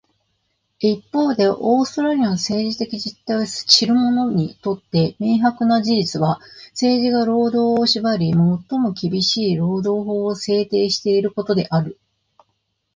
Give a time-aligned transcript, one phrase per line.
[0.79, 6.39] 一方で、オーストラリアの政治的実態を知る者にとって明白な事実は、
[6.71, 8.39] 政治が労働を縛り、最
[8.79, 11.99] も厳しい労働法を制定していることである。